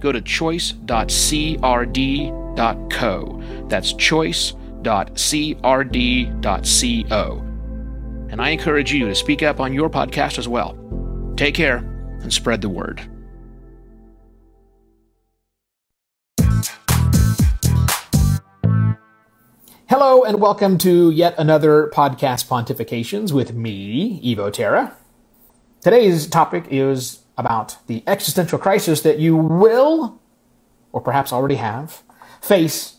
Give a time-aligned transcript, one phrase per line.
[0.00, 0.84] go to choice.crd.co.
[3.68, 4.64] That's choice.crd.co.
[8.30, 10.76] And I encourage you to speak up on your podcast as well.
[11.36, 11.78] Take care
[12.22, 13.00] and spread the word.
[19.88, 24.94] Hello, and welcome to yet another podcast pontifications with me, Evo Terra.
[25.80, 30.20] Today's topic is about the existential crisis that you will,
[30.92, 32.02] or perhaps already have,
[32.42, 32.96] face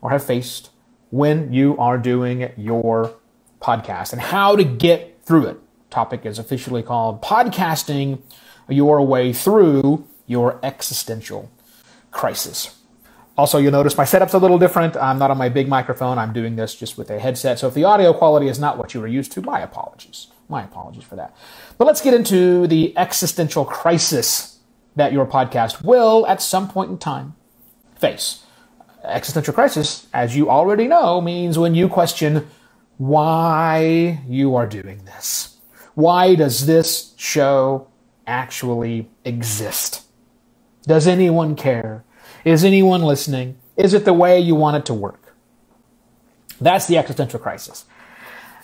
[0.00, 0.70] or have faced
[1.10, 3.14] when you are doing your
[3.60, 5.58] podcast and how to get through it.
[5.90, 8.20] Topic is officially called Podcasting
[8.68, 11.50] Your Way Through Your Existential
[12.10, 12.78] Crisis.
[13.36, 14.96] Also, you'll notice my setup's a little different.
[14.96, 16.18] I'm not on my big microphone.
[16.18, 17.58] I'm doing this just with a headset.
[17.58, 20.26] So if the audio quality is not what you were used to, my apologies.
[20.48, 21.34] My apologies for that.
[21.78, 24.58] But let's get into the existential crisis
[24.96, 27.34] that your podcast will, at some point in time,
[27.96, 28.44] face.
[29.04, 32.48] Existential crisis, as you already know, means when you question
[32.98, 35.56] why you are doing this.
[35.94, 37.88] Why does this show
[38.26, 40.02] actually exist?
[40.84, 42.04] Does anyone care?
[42.44, 43.56] Is anyone listening?
[43.76, 45.34] Is it the way you want it to work?
[46.60, 47.84] That's the existential crisis.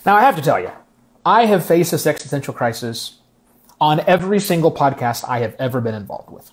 [0.06, 0.70] Now, I have to tell you,
[1.28, 3.18] I have faced this existential crisis
[3.80, 6.52] on every single podcast I have ever been involved with.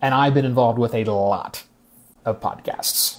[0.00, 1.64] And I've been involved with a lot
[2.24, 3.18] of podcasts.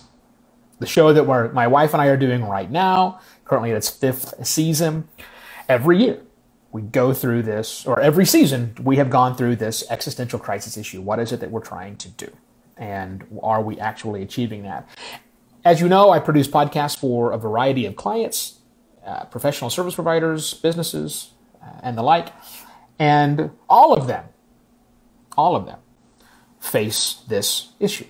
[0.80, 5.08] The show that my wife and I are doing right now, currently its fifth season,
[5.70, 6.22] every year
[6.72, 11.02] we go through this, or every season we have gone through this existential crisis issue.
[11.02, 12.32] What is it that we're trying to do?
[12.78, 14.88] and are we actually achieving that?
[15.64, 18.60] As you know, I produce podcasts for a variety of clients,
[19.06, 22.30] uh, professional service providers, businesses, uh, and the like,
[23.00, 24.26] and all of them,
[25.38, 25.80] all of them
[26.60, 28.08] face this issue.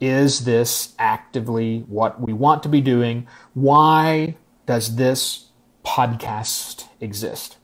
[0.00, 3.26] Is this actively what we want to be doing?
[3.54, 4.36] Why
[4.66, 5.46] does this
[5.84, 7.56] podcast exist?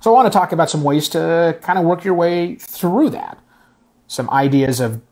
[0.00, 3.10] So, I want to talk about some ways to kind of work your way through
[3.10, 3.38] that.
[4.06, 5.02] Some ideas of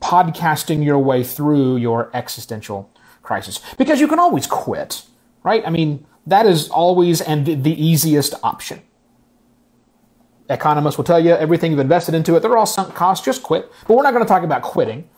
[0.00, 2.90] podcasting your way through your existential
[3.22, 3.60] crisis.
[3.76, 5.02] Because you can always quit,
[5.46, 5.62] right?
[5.64, 8.82] I mean, that is always and the easiest option.
[10.50, 13.70] Economists will tell you everything you've invested into it, they're all sunk costs, just quit.
[13.86, 15.08] But we're not going to talk about quitting.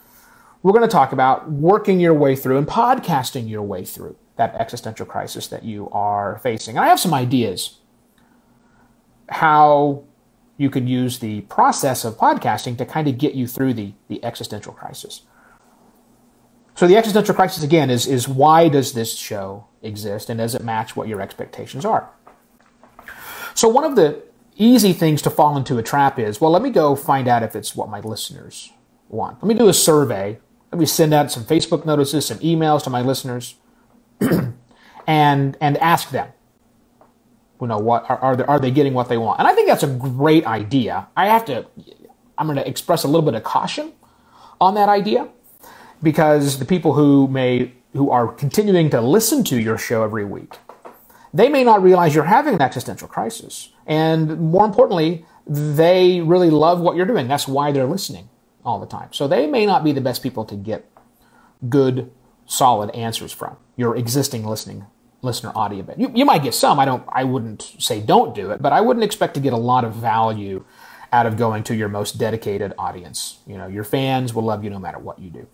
[0.62, 4.54] We're going to talk about working your way through and podcasting your way through that
[4.56, 6.76] existential crisis that you are facing.
[6.76, 7.78] And I have some ideas
[9.30, 10.04] how
[10.58, 14.22] you could use the process of podcasting to kind of get you through the, the
[14.22, 15.22] existential crisis.
[16.78, 20.62] So the existential crisis again is, is why does this show exist and does it
[20.62, 22.08] match what your expectations are?
[23.54, 24.22] So one of the
[24.54, 27.56] easy things to fall into a trap is, well, let me go find out if
[27.56, 28.72] it's what my listeners
[29.08, 29.42] want.
[29.42, 30.38] Let me do a survey.
[30.70, 33.56] Let me send out some Facebook notices, some emails to my listeners
[34.20, 36.28] and, and ask them,
[37.60, 39.66] you know what are, are they, are they getting what they want and i think
[39.66, 41.66] that's a great idea i have to
[42.38, 43.92] i'm going to express a little bit of caution
[44.60, 45.28] on that idea
[46.02, 50.56] because the people who may who are continuing to listen to your show every week
[51.32, 56.80] they may not realize you're having an existential crisis and more importantly they really love
[56.80, 58.28] what you're doing that's why they're listening
[58.64, 60.90] all the time so they may not be the best people to get
[61.68, 62.10] good
[62.46, 64.86] solid answers from your existing listening
[65.22, 66.78] listener audio You, you might get some.
[66.78, 67.02] I don't.
[67.08, 69.94] I wouldn't say don't do it, but I wouldn't expect to get a lot of
[69.94, 70.64] value
[71.12, 73.38] out of going to your most dedicated audience.
[73.46, 75.46] You know, your fans will love you no matter what you do.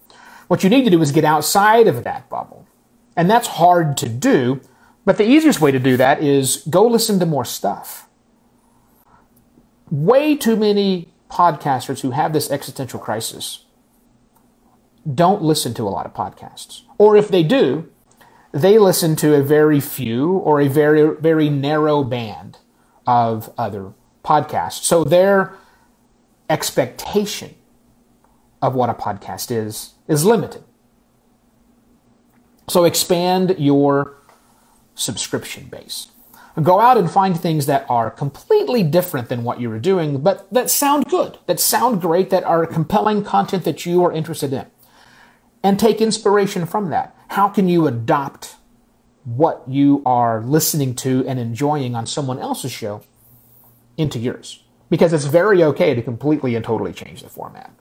[0.49, 2.67] What you need to do is get outside of that bubble,
[3.17, 4.61] and that's hard to do.
[5.05, 8.09] But the easiest way to do that is go listen to more stuff.
[9.91, 13.65] Way too many podcasters who have this existential crisis
[15.13, 16.83] don't listen to a lot of podcasts.
[16.97, 17.91] Or if they do,
[18.53, 22.59] they listen to a very few or a very, very narrow band
[23.07, 23.93] of other
[24.25, 24.83] podcasts.
[24.85, 25.55] So their
[26.49, 27.55] expectation
[28.65, 30.65] of what a podcast is is limited.
[32.67, 34.17] So expand your
[34.95, 36.09] subscription base.
[36.63, 40.51] Go out and find things that are completely different than what you were doing, but
[40.53, 44.67] that sound good, that sound great, that are compelling content that you are interested in
[45.63, 47.15] and take inspiration from that.
[47.29, 48.55] How can you adopt
[49.25, 53.03] what you are listening to and enjoying on someone else's show
[53.97, 54.63] into yours?
[54.89, 57.73] Because it's very okay to completely and totally change the format.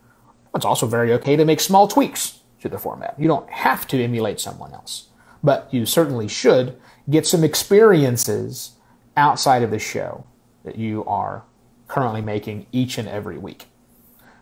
[0.55, 3.15] It's also very okay to make small tweaks to the format.
[3.17, 5.09] You don't have to emulate someone else,
[5.43, 6.77] but you certainly should
[7.09, 8.73] get some experiences
[9.17, 10.25] outside of the show
[10.63, 11.43] that you are
[11.87, 13.65] currently making each and every week.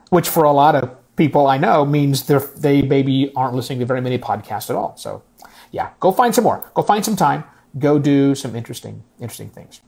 [0.10, 4.02] Which for a lot of people I know means they maybe aren't listening to very
[4.02, 4.96] many podcasts at all.
[4.98, 5.24] So
[5.72, 6.70] yeah, go find some more.
[6.74, 7.44] Go find some time.
[7.80, 9.82] Go do some interesting, interesting things.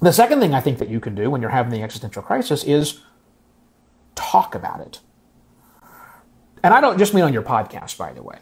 [0.00, 2.64] The second thing I think that you can do when you're having the existential crisis
[2.64, 3.00] is
[4.30, 5.00] talk about it.
[6.62, 8.38] And I don't just mean on your podcast, by the way.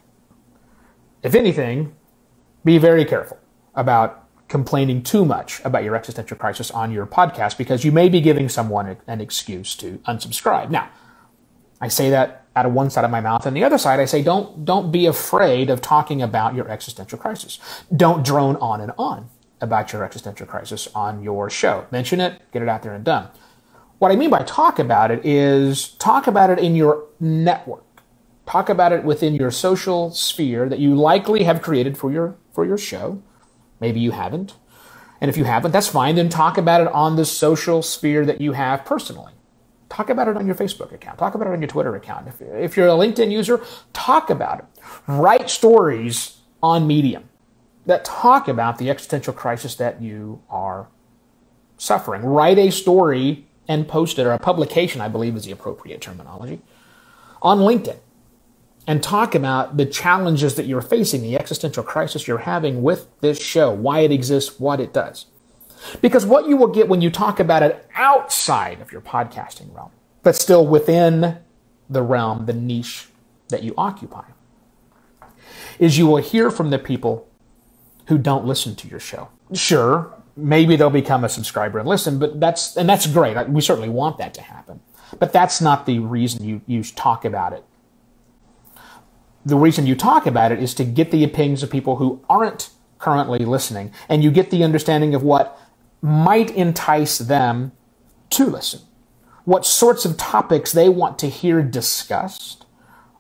[1.22, 1.94] If anything,
[2.64, 3.38] be very careful
[3.74, 8.20] about complaining too much about your existential crisis on your podcast because you may be
[8.20, 10.70] giving someone an excuse to unsubscribe.
[10.70, 10.90] Now,
[11.80, 14.04] I say that out of one side of my mouth, and the other side I
[14.04, 17.58] say don't don't be afraid of talking about your existential crisis.
[17.94, 19.28] Don't drone on and on
[19.60, 21.86] about your existential crisis on your show.
[21.90, 23.28] Mention it, get it out there and done.
[23.98, 27.84] What I mean by talk about it is talk about it in your network.
[28.46, 32.64] Talk about it within your social sphere that you likely have created for your for
[32.64, 33.22] your show.
[33.80, 34.54] Maybe you haven't.
[35.20, 36.14] And if you haven't, that's fine.
[36.14, 39.32] Then talk about it on the social sphere that you have personally.
[39.88, 41.18] Talk about it on your Facebook account.
[41.18, 42.28] Talk about it on your Twitter account.
[42.28, 43.60] If, if you're a LinkedIn user,
[43.92, 44.64] talk about it.
[45.08, 47.28] Write stories on Medium
[47.86, 50.88] that talk about the existential crisis that you are
[51.78, 52.22] suffering.
[52.22, 56.60] Write a story and post it, or a publication, I believe is the appropriate terminology,
[57.42, 57.98] on LinkedIn
[58.88, 63.38] and talk about the challenges that you're facing, the existential crisis you're having with this
[63.38, 65.26] show, why it exists, what it does.
[66.00, 69.90] Because what you will get when you talk about it outside of your podcasting realm,
[70.22, 71.38] but still within
[71.90, 73.08] the realm, the niche
[73.48, 74.24] that you occupy,
[75.78, 77.28] is you will hear from the people
[78.06, 79.28] who don't listen to your show.
[79.52, 83.48] Sure, maybe they'll become a subscriber and listen, but that's and that's great.
[83.48, 84.80] We certainly want that to happen.
[85.18, 87.64] But that's not the reason you, you talk about it
[89.48, 92.70] the reason you talk about it is to get the opinions of people who aren't
[92.98, 95.58] currently listening, and you get the understanding of what
[96.02, 97.72] might entice them
[98.30, 98.80] to listen.
[99.44, 102.66] What sorts of topics they want to hear discussed,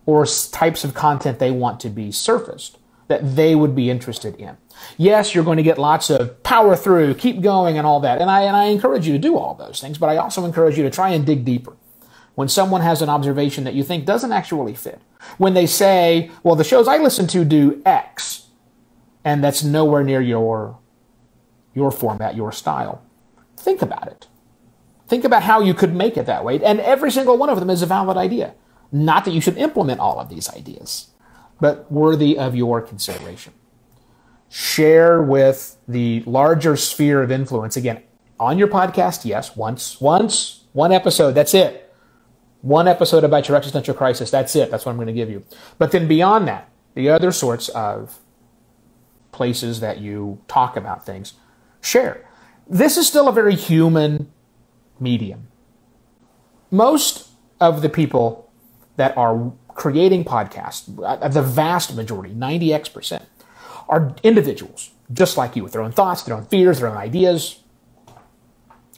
[0.04, 4.56] or types of content they want to be surfaced that they would be interested in.
[4.96, 8.20] Yes, you're going to get lots of power through, keep going, and all that.
[8.20, 10.76] And I, and I encourage you to do all those things, but I also encourage
[10.76, 11.76] you to try and dig deeper.
[12.34, 15.00] When someone has an observation that you think doesn't actually fit,
[15.38, 18.46] when they say, well, the shows I listen to do X,
[19.24, 20.78] and that's nowhere near your,
[21.74, 23.02] your format, your style.
[23.56, 24.28] Think about it.
[25.08, 26.62] Think about how you could make it that way.
[26.62, 28.54] And every single one of them is a valid idea.
[28.92, 31.08] Not that you should implement all of these ideas,
[31.60, 33.52] but worthy of your consideration.
[34.48, 37.76] Share with the larger sphere of influence.
[37.76, 38.02] Again,
[38.40, 41.92] on your podcast, yes, once, once, one episode, that's it.
[42.62, 44.30] One episode about your existential crisis.
[44.30, 44.70] That's it.
[44.70, 45.44] That's what I'm going to give you.
[45.78, 48.18] But then beyond that, the other sorts of
[49.32, 51.34] places that you talk about things,
[51.80, 52.28] share.
[52.68, 54.30] This is still a very human
[54.98, 55.48] medium.
[56.70, 57.28] Most
[57.60, 58.50] of the people
[58.96, 63.24] that are creating podcasts, uh, the vast majority, 90x percent,
[63.88, 67.62] are individuals, just like you, with their own thoughts, their own fears, their own ideas,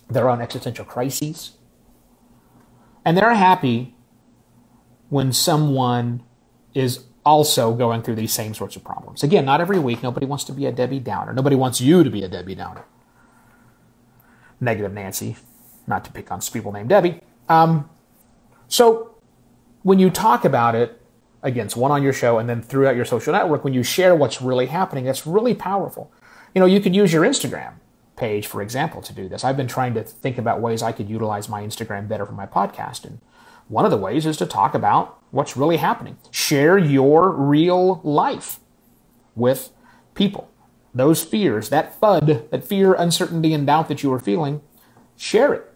[0.09, 1.53] their own existential crises.
[3.05, 3.95] And they're happy
[5.11, 6.23] when someone
[6.73, 9.23] is also going through these same sorts of problems.
[9.23, 10.03] Again, not every week.
[10.03, 11.35] Nobody wants to be a Debbie Downer.
[11.35, 12.85] Nobody wants you to be a Debbie Downer.
[14.61, 15.37] Negative Nancy,
[15.87, 17.21] not to pick on people named Debbie.
[17.51, 17.91] Um,
[18.67, 19.10] so
[19.83, 21.01] when you talk about it,
[21.43, 24.43] against one on your show and then throughout your social network, when you share what's
[24.43, 26.13] really happening, that's really powerful.
[26.55, 27.75] You know, you could use your Instagram
[28.17, 29.45] page, for example, to do this.
[29.45, 32.47] I've been trying to think about ways I could utilize my Instagram better for my
[32.47, 33.05] podcast.
[33.05, 33.21] And
[33.69, 36.19] one of the ways is to talk about what's really happening.
[36.31, 38.61] Share your real life
[39.35, 39.71] with
[40.15, 40.51] people.
[40.93, 44.61] Those fears, that FUD, that fear, uncertainty, and doubt that you are feeling,
[45.17, 45.70] share it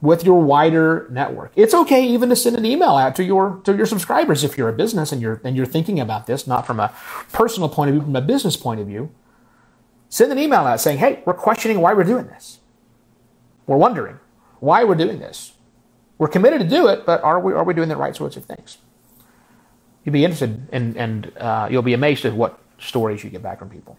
[0.00, 1.52] with your wider network.
[1.56, 4.68] It's okay even to send an email out to your to your subscribers if you're
[4.68, 6.94] a business and you're and you're thinking about this not from a
[7.32, 9.10] personal point of view, from a business point of view.
[10.08, 12.60] Send an email out saying, hey, we're questioning why we're doing this.
[13.66, 14.18] We're wondering
[14.60, 15.52] why we're doing this.
[16.18, 18.44] We're committed to do it, but are we, are we doing the right sorts of
[18.44, 18.78] things?
[20.04, 23.58] You'd be interested and, and uh, you'll be amazed at what stories you get back
[23.58, 23.98] from people.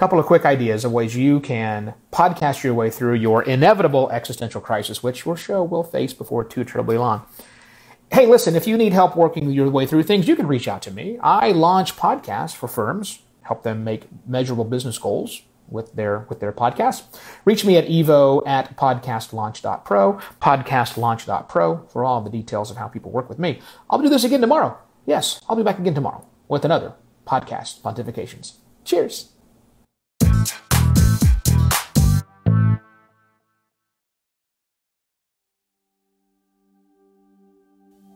[0.00, 4.62] Couple of quick ideas of ways you can podcast your way through your inevitable existential
[4.62, 7.26] crisis, which show will face before too terribly long.
[8.10, 10.80] Hey, listen, if you need help working your way through things, you can reach out
[10.82, 11.18] to me.
[11.18, 16.52] I launch podcasts for firms, help them make measurable business goals with their with their
[16.52, 17.02] podcasts.
[17.44, 23.28] Reach me at evo at podcastlaunch.pro, podcastlaunch.pro for all the details of how people work
[23.28, 23.60] with me.
[23.90, 24.78] I'll do this again tomorrow.
[25.04, 26.94] Yes, I'll be back again tomorrow with another
[27.26, 28.54] podcast pontifications.
[28.82, 29.32] Cheers.